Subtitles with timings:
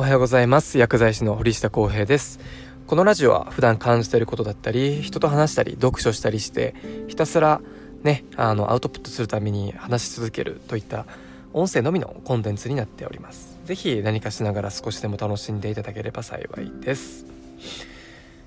[0.00, 0.78] おはようございます。
[0.78, 2.40] 薬剤師の堀下康平です。
[2.86, 6.74] このラジオは普段感じていることだったり人と話したり読書したりして
[7.08, 7.60] ひたすら
[8.02, 11.04] ねあのアウトプットするために話し続けるといった
[11.52, 13.58] 音声のみのコンテンツになっております。
[13.66, 17.26] 是非何かしながら少しでも楽しんでいただければ幸いです。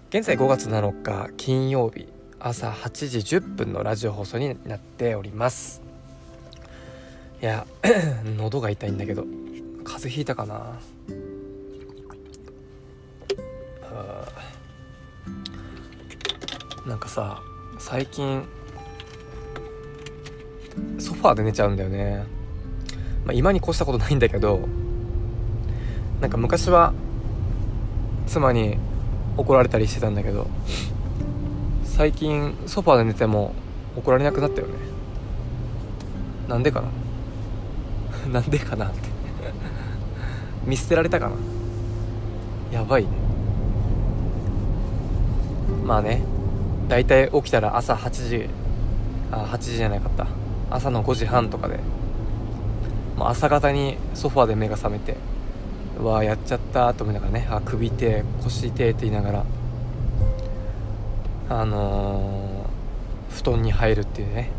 [0.09, 2.07] 現在5月7日金曜日
[2.39, 5.83] 朝8時10分のラジオ放送になっております。
[7.43, 7.67] いや
[8.37, 9.23] 喉が痛いんだけど
[9.83, 10.79] 風邪ひいたかな。
[16.85, 17.41] なんかさ
[17.77, 18.43] 最近
[20.99, 22.25] ソファーで寝ちゃうんだよね、
[23.25, 24.67] まあ、今に越したことないんだけど
[26.19, 26.93] なんか昔は
[28.27, 28.77] 妻に
[29.37, 30.47] 怒られたりしてたんだけど
[31.85, 33.53] 最近ソファーで寝ても
[33.95, 34.73] 怒られなくなったよね。
[36.47, 36.89] なんでかな？
[38.33, 39.09] なんでかなって。
[40.65, 41.35] 見捨てられたかな？
[42.71, 43.09] やばいね。
[45.85, 46.23] まあね。
[46.87, 48.49] 大体起きたら朝8時
[49.31, 50.27] あ8時じゃなかった。
[50.69, 51.79] 朝の5時半とかで。
[53.15, 55.17] もう朝方にソファーで目が覚めて
[55.99, 59.45] うわやっちゃったと思いながらねあ首手腰手って言いながら
[61.49, 64.49] あのー、布団に入るっていうね。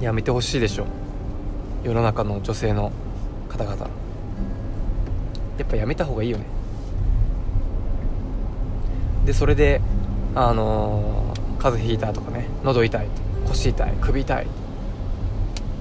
[0.00, 0.86] やめてほしいでしょ。
[1.84, 2.90] 世の中の女性の
[3.48, 3.76] 方々。
[5.58, 6.44] やっぱやめた方がいいよね。
[9.24, 9.80] でそれで
[10.34, 13.06] あのー、風邪ひいたとかね喉痛い
[13.46, 14.46] 腰痛い首痛い。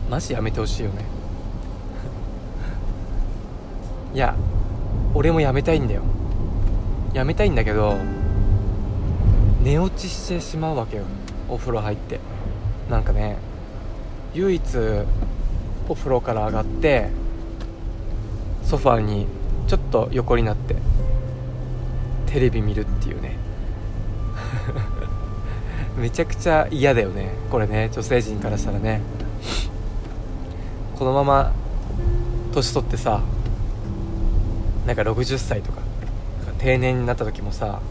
[0.10, 1.06] マジやめてほしいよね。
[4.14, 4.36] いや
[5.14, 6.02] 俺もやめたいんだよ。
[7.14, 7.96] やめたいんだけど
[9.64, 11.04] 寝落ちしてしまうわけよ。
[11.50, 12.20] お風呂入って。
[12.90, 13.38] なんかね
[14.34, 14.62] 唯一
[15.88, 17.10] お風呂から上がって
[18.64, 19.28] ソファーに
[19.68, 20.76] ちょっと横になって。
[22.32, 23.36] テレビ見るっていうね。
[25.98, 27.32] めちゃくちゃ嫌だよね。
[27.50, 29.02] これね女性陣からしたらね。
[30.98, 31.52] このまま
[32.54, 33.22] 年取ってさ
[34.86, 35.82] なんか60歳とか
[36.60, 37.82] 定年になった時もさ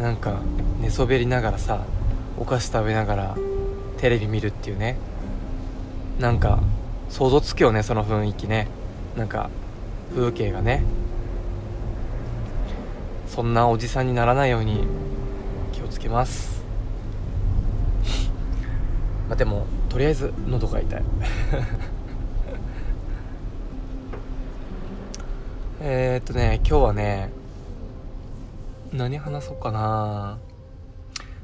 [0.00, 0.40] なんか
[0.80, 1.80] 寝そべりながらさ
[2.38, 3.36] お菓子食べながら
[3.98, 4.96] テレビ見るっていうね。
[6.18, 6.60] なんか
[7.10, 8.68] 想像つくよねその雰囲気ね。
[9.16, 9.50] なんか
[10.14, 10.82] 風景がね。
[13.36, 14.86] そんなおじさんにならないように
[15.70, 16.62] 気をつけます。
[19.28, 21.02] まあでもとりあえず喉が痛い。
[25.82, 27.30] えっとね今日はね
[28.90, 30.38] 何話そうかな。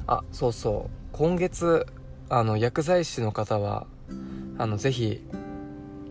[0.06, 0.90] あそうそう。
[1.12, 1.86] 今月
[2.30, 3.86] あの薬剤師の方は
[4.56, 5.22] あのぜひ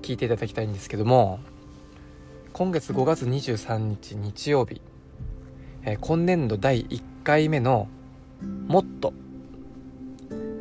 [0.04, 1.40] 聞いていただきたいんですけども
[2.54, 4.80] 今月5月23日日曜日。
[5.84, 7.88] えー、今年度第1回目の
[8.68, 9.14] 「もっと」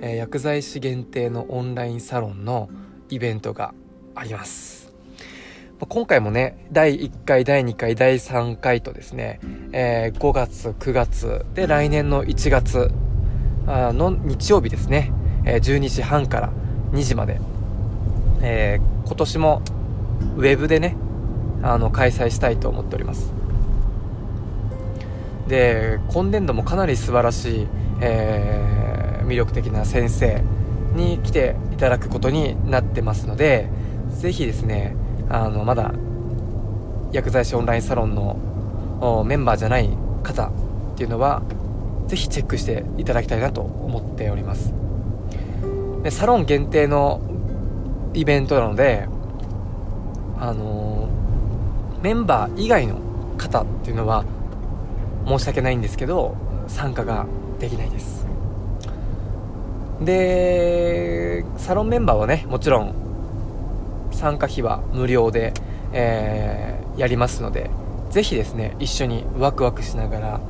[0.03, 2.71] えー、薬剤師限定のオンラインサロンの
[3.11, 3.75] イベントが
[4.15, 4.93] あります、
[5.79, 9.41] ま、今回もね第1回第2回第3回とですね、
[9.73, 12.91] えー、5月9月で来年の1月
[13.67, 15.13] の日曜日ですね、
[15.45, 16.51] え12時半から
[16.93, 17.41] 2時まで、
[18.43, 19.63] え今年も
[20.37, 20.97] ウェブでね
[21.63, 23.40] あの開催したいと思っております。
[25.50, 27.66] で今年度もかなり素晴らしい、
[28.00, 30.44] えー、魅力的な先生
[30.94, 33.69] に来ていただくことになってますので
[34.10, 34.94] ぜひですね
[35.28, 35.93] あのまだ
[37.10, 39.91] 薬剤師オンラインサロンのメンバーじゃない
[40.22, 40.53] 方っ
[40.97, 41.43] ていうのは
[42.06, 44.72] ぜひチェックしていただきたいなと思っております。
[46.05, 47.21] でサロン限定の
[48.15, 49.09] イベントなので
[50.39, 53.00] あのー、メンバー以外の
[53.37, 54.25] 方っていうのは
[55.27, 56.37] 申し訳ないんですけど
[56.69, 57.27] 参加が
[57.59, 58.27] できないです。
[60.01, 62.95] でサロンメンバーはねもちろん
[64.13, 65.53] 参加費は無料で、
[65.93, 67.71] えー、やりますので
[68.11, 70.41] ぜひですね一緒にワクワクしながら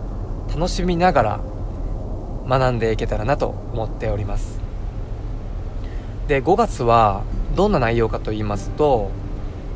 [0.55, 1.41] 楽しみながら
[2.49, 4.61] 学んでいけたらなと思っております。
[6.29, 7.25] で5月は
[7.57, 9.11] どんな内容かと言いますと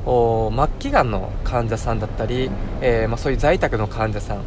[0.04, 2.50] 末期がんの患者さんだったり、
[2.80, 4.42] えー、まあ、そういう在宅の患者さん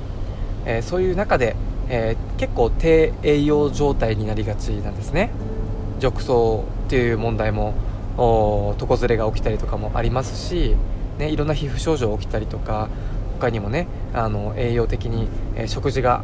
[0.68, 1.56] えー、そういう中で、
[1.90, 5.32] えー、結構低栄養状態になりがちなんですね。
[6.00, 7.74] 褥瘡っていう問題も
[8.80, 10.76] 床ずれが起きたりとかもありますし、
[11.18, 12.90] ね、いろんな皮膚症状起きたりとか
[13.40, 16.24] 他にもねあの栄養的に、え、食事が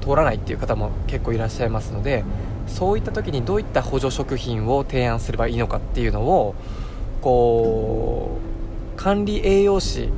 [0.00, 2.24] 通らないっていう方も結構いらっしゃいますので
[2.66, 6.54] そういった時にどういった補助食品を提案すればいいのかっていうのを
[7.20, 8.38] こ
[8.94, 10.10] う管理栄養士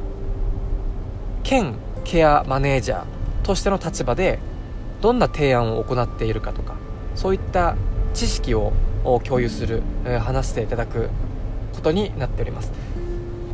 [1.42, 1.74] 兼
[2.04, 3.04] ケアマネージャー
[3.43, 4.38] としての立場で
[5.00, 6.75] どんな提案を行っているかとか
[7.14, 7.76] そういった
[8.14, 8.72] 知識を
[9.25, 9.82] 共有する、
[10.20, 11.08] 話していただく
[11.75, 12.70] ことになっております。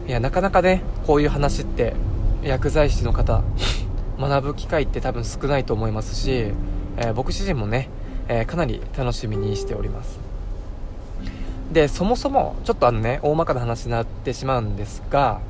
[0.06, 1.94] いやなかなかねこういう話って
[2.42, 3.42] 薬剤師の方
[4.18, 6.52] 学ぶ機会って多分少ないと思いますし、
[6.96, 7.88] えー、僕自身もね、
[8.28, 10.18] えー、かなり楽しみにしております。
[11.72, 15.40] でそもそもちょっとあのね大まかな話になってしまうんですが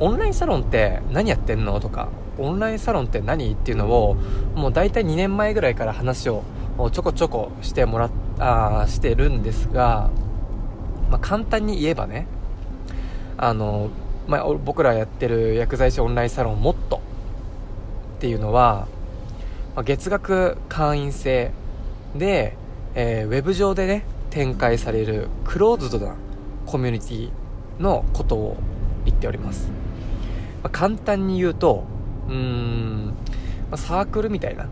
[0.00, 1.80] オンラインサロンって何やってんの？
[1.80, 2.08] とか
[2.38, 3.52] オンラインサロンって何？
[3.52, 4.14] っていうのを
[4.54, 6.44] もう大体2年前ぐらいから話を
[6.92, 10.10] ちょこちょこしてもらっあしてるんですが、
[11.10, 12.26] まあ、簡単に言えばね
[13.36, 13.90] あの、
[14.26, 17.00] まあ、僕らやってる薬剤師オンラインサロンもっと
[18.16, 18.86] っていうのは、
[19.74, 21.52] まあ、月額会員制
[22.16, 22.56] で、
[22.94, 26.14] えー、ウェブ上でね展開されるクローズドな
[26.66, 27.30] コミュニティ
[27.80, 28.56] のことを
[29.04, 29.70] 言っております、
[30.62, 31.84] まあ、簡単に言うと
[32.28, 33.12] うーん、ま
[33.72, 34.66] あ、サークルみたいな。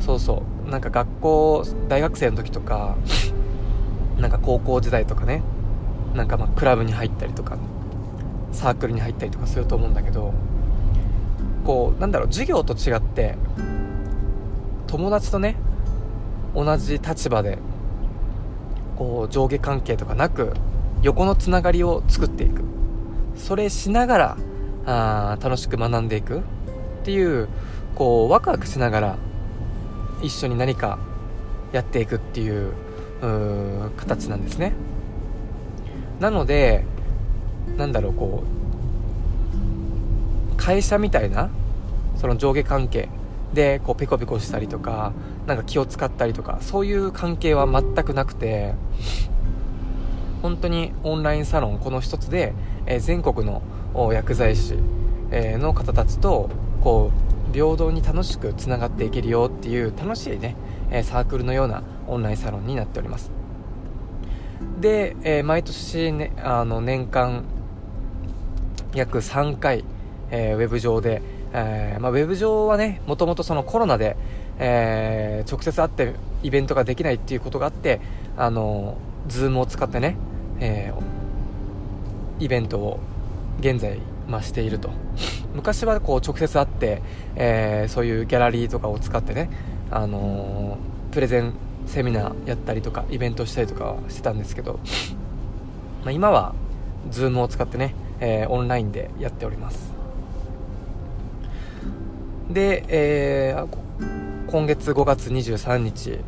[0.00, 0.70] そうそう。
[0.70, 2.96] なんか学校大学生の時とか
[4.18, 5.42] なんか高校時代とかね。
[6.14, 7.56] なんかまあクラブに入ったりとか
[8.52, 10.32] サークルに入ったりとかすると思うんだけど
[11.64, 13.36] こうなんだろう授業と違って
[14.88, 15.56] 友達とね
[16.54, 17.58] 同じ立場で
[18.96, 20.52] こう上下関係とかなく
[21.02, 22.62] 横のつながりを作っていく。
[23.36, 24.36] それしながら
[24.90, 26.38] あ楽しく学んでいく。
[26.38, 26.42] っ
[27.02, 27.48] ていう
[27.94, 29.16] こうワクワクしながら
[30.22, 30.98] 一緒に何か
[31.72, 32.72] やっていくっていう
[33.96, 34.72] 形なんですね。
[36.20, 36.84] なので
[37.76, 38.44] なんだろうこ
[40.52, 41.48] う会社みたいな
[42.16, 43.08] その上下関係
[43.54, 45.12] でこうペコペコしたりとか
[45.46, 48.74] なんか気を使ったりとかそういう関係は全くなくて
[50.42, 52.52] 本当にオンラインサロンこの一つで、
[52.86, 53.62] えー、全国の
[53.94, 54.74] 薬剤師、
[55.32, 56.50] の方たちと
[56.82, 57.10] こ
[57.50, 60.56] う平等に楽しくつながっていけるよっていう楽しいね、
[61.02, 63.30] サークルのようなオンラインサロンになっております。
[64.80, 67.44] で、毎年、ね、あの年間
[68.94, 71.22] 約3回、ウェブ上で、
[71.52, 74.16] まあ、ウェブ上はねもともとそのコロナで、
[75.50, 78.00] 直接会ってイベントができないっていうことがあって
[78.36, 78.96] あの
[79.28, 80.16] Zoom を使ってね、
[82.38, 83.00] イベントを
[83.60, 83.98] 現在、
[84.28, 84.90] まあ、していると。
[85.54, 87.02] 昔はこう直接会って、
[87.36, 89.50] えそういうギャラリーとかを使ってね、
[89.90, 90.78] あの
[91.10, 91.52] プレゼン
[91.86, 94.80] セミナーやったりとかイベントしたりとかしてたんですけど、
[96.04, 96.54] まあ、今は
[97.10, 99.92] Zoom を使ってね、えオンラインでやっております。
[102.52, 103.68] で、えー、
[104.50, 106.18] 今月5月23日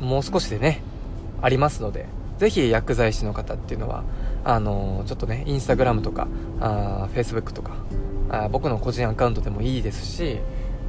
[0.00, 0.82] もう少しでね
[1.42, 2.06] ありますので
[2.40, 4.02] ぜひ薬剤師の方っていうのは
[4.44, 6.26] あの、ちょっとねインスタグラムとか
[6.58, 7.72] あフェイスブックとか
[8.30, 10.38] あ僕の個人アカウントでもいいですし、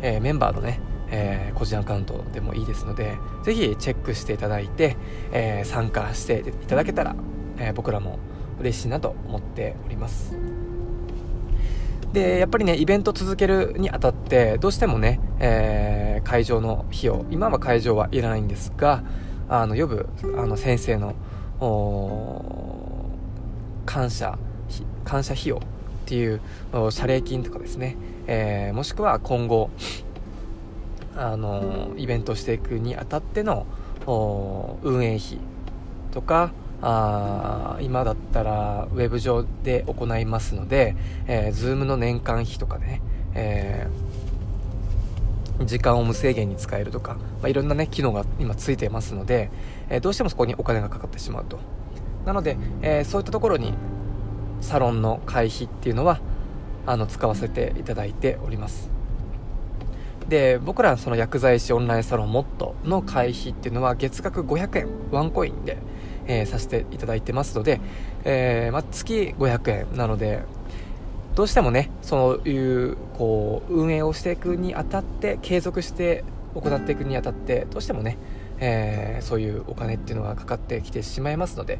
[0.01, 4.95] えー、メンバーのね、えー、個人アカウントでもいいですのでぜひチェックしていただいて、
[5.33, 7.15] え参加していただけたら、
[7.57, 8.17] え僕らも
[8.61, 10.33] 嬉しいなと思っております。
[12.13, 19.03] でやっぱりねイベント続けるにあたってどうしてもね、えー、会場の費用今は会場はいらないんですが
[19.49, 21.13] あの呼ぶあの先生の
[23.85, 24.37] 感謝
[25.03, 25.59] 感謝費用っ
[26.05, 26.41] ていう
[26.89, 29.69] 謝礼金とかですね、えー、もしくは今後
[31.15, 33.67] あのイベントしていくにあたっての
[34.81, 35.37] 運営費
[36.11, 36.51] とか
[36.81, 40.95] あ今だったらウェブ上で行いますので、
[41.27, 43.01] えー、Zoom の年間費とかね、
[43.35, 44.10] えー、
[45.65, 49.49] 時間を無制限に使えるとか、まあ、いろんなね機能が今ついてますので、
[49.89, 51.59] えー、どうしてもそこにお金がかかってしまうと。
[52.25, 53.73] なので、えー、そういったところに
[54.61, 56.19] サロンの会費っていうのは
[56.85, 58.89] あの使わせていただいております。
[60.29, 65.77] で僕らその薬剤師オンラインサロンモットの会費っていうのは月額500円ワンコインで
[66.27, 67.81] えー、させていただいてますので、
[68.23, 70.43] えー、まあ、月500円なので
[71.35, 76.23] どうしてもねそういうこう運営をしていくにあたって継続して
[76.55, 78.17] 行っていくにあたってどうしてもね、
[78.59, 81.79] えー、そういうお金っていうのがかかってきてしまいますので、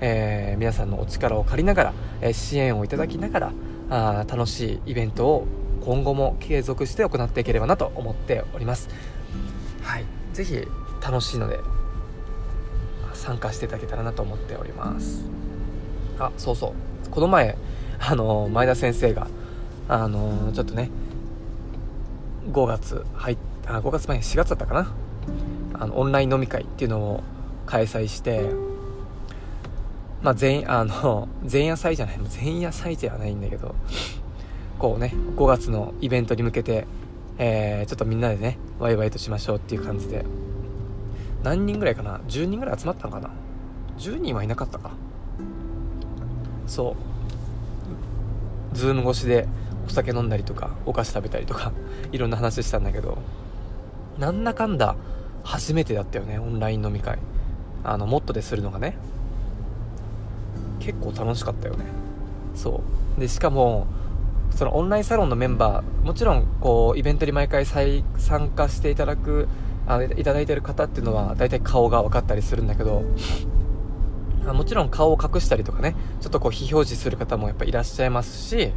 [0.00, 3.52] え皆さんのお力を借りながら、え支援をいただきながら
[3.90, 5.46] あ楽しいイベントを
[5.84, 8.88] 今後も継続して行っていければなと思っております。
[9.82, 10.04] はい。
[10.32, 10.66] ぜひ
[11.04, 11.58] 楽しいので
[13.14, 15.24] 参加していただけたらなと思っております。
[16.18, 17.10] あそうそう。
[17.10, 17.56] この前
[18.04, 19.28] あの前田先生が
[19.88, 20.90] あのちょっとね
[22.50, 24.92] 5月入っあ5月前4月だったかな？
[25.74, 27.22] あのオンライン飲み会っていうのを
[27.66, 28.50] 開催して
[30.22, 33.74] まあ、前、あの、 前夜祭じゃない、前夜祭ではないんだけど、
[34.78, 36.86] こうね、5月のイベントに向けて、
[37.38, 40.24] えー、ちょっとみんなでね、ワイワイとしましょうっていう感じで、
[41.42, 43.30] 何人ぐらいかな ?10 人ぐらい集まったのかな
[43.98, 44.92] ?10 人はいなかったか。
[46.68, 47.21] そう。
[48.72, 49.46] ズーム越しで
[49.86, 51.72] お酒飲んだりとか、お菓子食べたりとか、
[52.12, 53.18] いろんな話したんだけど、
[54.18, 54.96] なんだかんだ
[55.44, 57.18] 初めてだったよね、オンライン飲み会。
[57.84, 58.96] あの、モットでするのがね。
[60.78, 61.84] 結構楽しかったよね。
[62.54, 62.82] そ
[63.16, 63.20] う。
[63.20, 63.86] で、しかも、
[64.50, 68.02] そのオンラインサロンのメンバー、もちろん、こう、イベントに毎回参
[68.54, 69.48] 加していただく、
[69.86, 73.02] あいただいてる方っていうのは、大体顔が分かったりするんだけど、
[74.52, 78.72] もちろん顔を隠したりとかね、ちょっとこう非表示する方もやっぱいらっしゃいますし、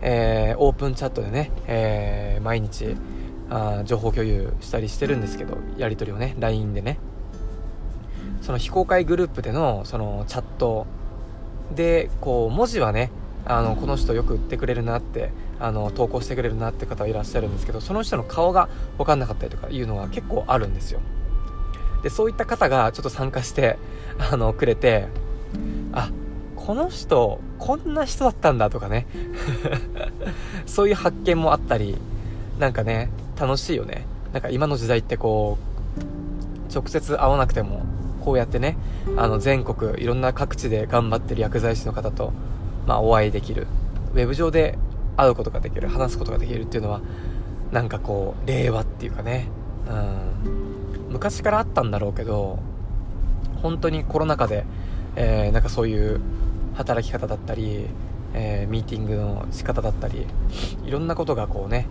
[0.00, 2.96] えー、オープンチャットでね、えー、毎日
[3.50, 6.98] あ情報共有したりしてるんですけど、やり取りをね、LINE でね。
[8.42, 10.86] その非公開グループでのそのチャット
[11.74, 13.10] で、こう、文字はね、
[13.44, 21.00] あの、この人よく売ってくれるなって、あの、投稿してくれるなって方はいらっしゃるんですけど、その人の顔が分かんなかったりとかいうのは結構あるんですよ。
[22.02, 23.78] で、そういった方がちょっと参加して、
[24.18, 25.08] あの、くれて、
[25.92, 26.10] あ、
[26.56, 29.06] この人、こんな人だったんだとかね。
[30.66, 31.96] そういう発見もあったり、
[32.58, 34.06] なんかね、楽しいよね。
[34.32, 35.58] なんか今の時代ってこ
[36.70, 37.82] う、直接会わなくても、
[38.24, 38.76] こうやってね、
[39.16, 42.32] あの全国いろんな各地で頑張ってる薬剤師の方と、
[42.86, 43.66] まあ、お会いできる。
[44.14, 44.76] ウェブ上で
[45.16, 47.00] 会うことができる、話すことができるっていうのは、
[47.72, 49.48] なんかこう、令和っていうかね、
[49.88, 52.58] うん、昔からあったんだろうけど、
[53.62, 54.64] 本当にコロナ禍で、
[55.16, 56.20] えー、なんかそういう
[56.74, 57.86] 働き方だったり、
[58.34, 60.26] えー、ミーティングの仕方だったり
[60.84, 61.86] いろんなことがこうね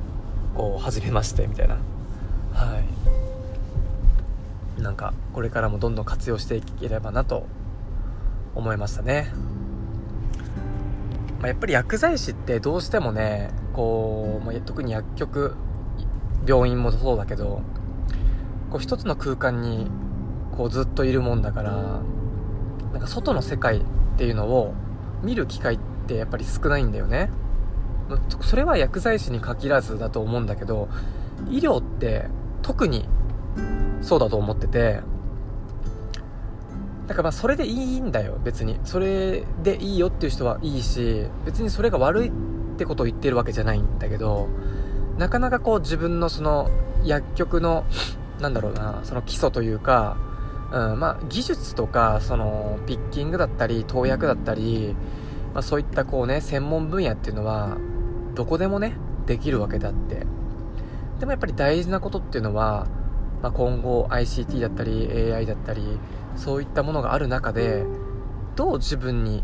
[0.55, 1.75] こう始めましてみたいな。
[2.53, 3.07] はい。
[4.81, 7.47] なんかこれからもどんどん活用していければなと
[8.55, 9.31] 思いましたね、
[11.39, 15.55] まあ、やっぱり薬剤師ってどうしてもねこう、まあ、特に薬局
[16.47, 17.61] 病院もそうだけど
[18.69, 19.87] こう一つの空間に
[20.55, 21.71] こうずっといるもんだから
[22.91, 23.81] なんか外の世界っ
[24.17, 24.73] ていうのを
[25.23, 27.29] 見る機会ってやっぱり少ないんだよね。
[28.41, 30.87] それは薬剤師に限らずだと思うんだけど
[31.49, 32.27] 医療って
[32.61, 33.05] 特に
[34.01, 35.01] そうだと思ってて
[37.05, 38.79] だからまあそれでいいんだよ別に。
[38.85, 42.31] それでいいよっていう人はいいし別にそれが悪いっ
[42.77, 44.47] てことを言ってるわけじゃないんだけど
[45.17, 46.69] なかなかこう自分のその
[47.03, 47.85] 薬局の
[48.39, 50.17] なんだろうなその基礎というか
[50.71, 54.95] うん、まあ、技術とか、その、ピッキングだったり、投薬だったり、
[55.53, 57.77] まあ、そういったこうね、専門分野っていうのは、
[58.35, 58.93] どこでもね、
[59.25, 60.25] できるわけだって。
[61.19, 62.87] でもやっぱり大事なことっていうのは、
[63.41, 65.99] まあ、今後 ICT だったり、AI だったり、
[66.35, 67.85] そういったものがある中で、
[68.55, 69.43] どう自分に、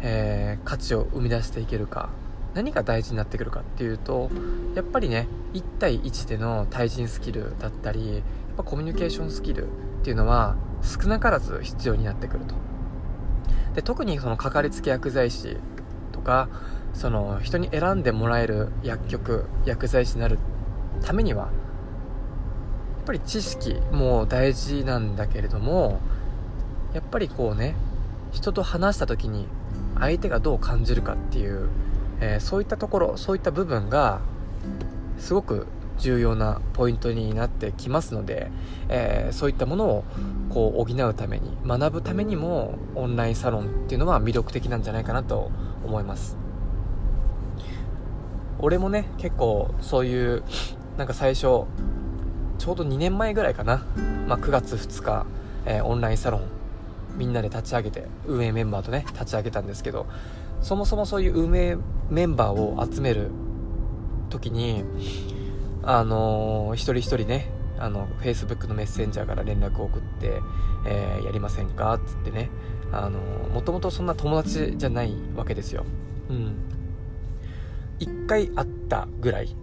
[0.00, 2.08] えー、価値を生み出していけるか。
[2.54, 4.30] 何が大事になってくるかっていうと、
[4.74, 8.22] やっぱりね、1対1での対人スキルだったり、やっ
[8.56, 9.70] ぱコミュニケーションスキルっ
[10.02, 12.54] ていうのは少なからず必要になってくると。
[13.74, 15.56] で特にそのかかりつけ薬剤師
[16.12, 16.48] とか
[16.92, 20.38] その人に選んでもらえる薬局薬剤師になる
[21.02, 21.50] ためにはやっ
[23.06, 26.00] ぱり知識も大事なんだけれども
[26.94, 27.74] やっぱりこうね
[28.30, 29.48] 人と話した時に
[29.98, 31.68] 相手がどう感じるかっていう、
[32.24, 34.20] えー、そういったところそういった部分が
[35.18, 35.66] すごく
[35.98, 38.50] 重要なポイントになってきますので、
[38.88, 40.04] えー、そういったものを
[40.48, 45.50] こう補うために学ぶためにもオンラインサロンっていうのは魅力的なんじゃないかなと
[45.84, 46.36] 思います。
[48.58, 50.42] 俺もね結構そういう
[50.96, 51.66] なんか最初ちょ
[52.72, 53.84] うど2年前ぐらいかな、
[54.26, 55.26] まあ、9月2日、
[55.66, 56.42] えー、オンラインサロン
[57.16, 60.06] みんなで立ち上げて運営メンバーとね立ち上げたんですけど
[60.64, 61.76] そもそもそういう運営
[62.10, 63.30] メンバーを集める
[64.30, 64.84] 時に
[65.86, 70.40] あのー、一人一人ね、あの、Facebook のメッセンジャーから連絡を送って、
[70.86, 72.50] えー、やりませんかっつってね、
[72.90, 75.84] あのー、もともとそんな友達じゃないわけですよ。
[76.30, 76.54] うん。
[77.98, 79.54] 一回会ったぐらい。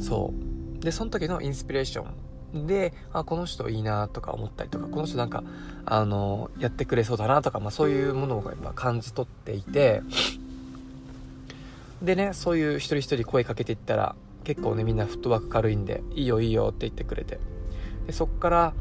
[0.00, 0.32] そ
[0.80, 0.82] う。
[0.82, 2.06] で、その時のインスピレーショ
[2.54, 5.44] ンで、あ、この人いいなとか思ったりとか、この人なんか、
[5.84, 10.02] あのやってくれそうだなとか、まあそういうものをやっぱ感じ取っていて、
[12.02, 14.14] でね、そういう一人一人声かけていったら、
[14.48, 17.38] 結構ねみんなフットワーク軽いんでいいよいいよって言ってくれて。
[18.06, 18.72] でそっから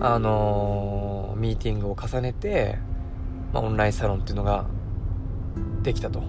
[0.00, 2.78] あのー、ミーティングを重ねて、
[3.52, 4.64] まあ、オンラインサロンっていうのが
[5.82, 6.22] できたと。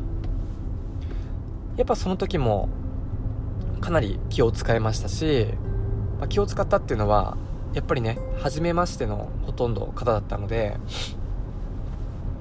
[1.77, 2.67] やっぱその時も
[3.79, 5.47] かなり気を使いましたし、
[6.19, 7.37] まあ、気を使ったっていうのは
[7.73, 10.75] やっぱりね初めましてのほとんど方だったので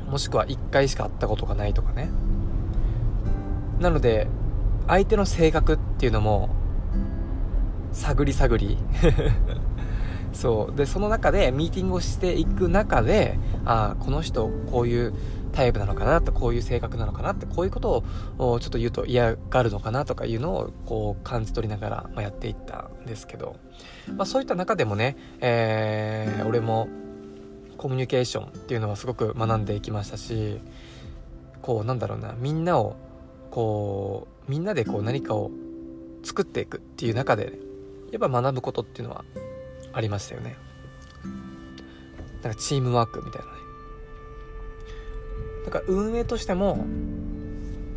[0.08, 2.10] もしくは1回しか会ったことがないとかね。
[3.80, 4.28] なので
[4.86, 6.50] 相手の性格っていうのも
[7.92, 8.78] 探り探り。
[10.32, 10.76] そう。
[10.76, 15.12] でその中でミーティングをしていく中でああこの人こういう
[15.52, 18.04] タイプなのかなとこういう性格なのかなってこういうこと
[18.38, 23.56] をちょっと言うと嫌がるのかなとかいうのをこう感じ取りながら、ま、やっていったんですけど、
[24.16, 26.88] まあ、そういった中でもね、えー、俺も
[27.76, 30.60] コミュニケーションっていうのはすごく学んでいきましたし
[31.62, 32.96] こうなんだろうなみんなを
[33.50, 35.50] こうみんなでこう何かを
[36.22, 37.58] 作っていくっていう中で
[38.12, 39.24] やっぱ学ぶことっていうのは
[39.92, 40.56] ありましたよね。
[42.42, 43.52] なんかチームワークみたいなね。
[45.66, 46.84] だから運営としても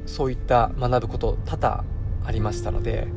[0.05, 1.83] そういった学ぶこと多々
[2.25, 3.07] ありましたので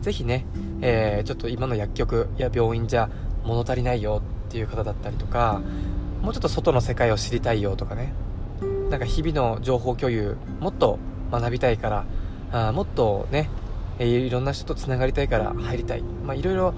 [0.00, 0.46] 是非ね、
[0.80, 3.08] えー、ちょっと今の薬局や病院じゃ
[3.44, 5.62] 物足りないよっていう方だったりとか
[6.22, 8.12] もうちょっと外の世界を知りたいよとかね。
[8.90, 10.98] なんか日々の情報共有もっと
[11.40, 12.04] 学びたいから
[12.52, 13.48] あもっとね
[13.98, 16.74] えいろんな人とつながりたいから入りたい、まあ、いろいろ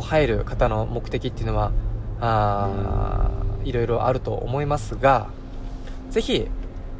[0.00, 1.72] 入る方の目的っていうのは
[2.20, 3.30] あ
[3.64, 5.28] いろいろあると思いますが
[6.10, 6.48] ぜひ、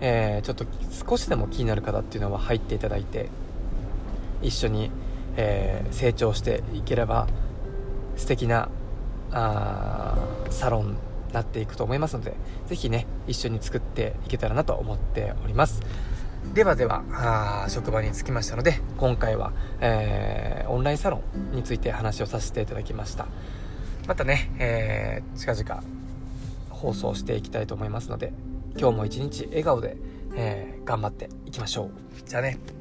[0.00, 0.64] えー、ちょっと
[1.09, 3.28] 少しでも気になる方っていうのは入っていただいて
[4.43, 4.90] 一緒に、
[5.37, 7.26] えー、成長していければ
[8.17, 8.69] 素敵な
[9.33, 10.17] あ
[10.50, 10.97] サロン
[11.33, 12.35] なっていくと思いますので
[12.67, 15.83] ぜひね一緒に作っていけたらなと思っております。
[16.55, 17.05] ではでは
[17.64, 23.26] あ職場に着きましたので今回は、えー、オンラインサロンについて話をさせていただきました。
[24.09, 25.83] またね、えー、近々
[26.71, 28.33] 放送していきたいと思いますので
[28.76, 29.97] 今日も一日笑顔で、
[30.35, 31.90] えー、頑張っていきましょう。
[32.26, 32.78] じゃあね。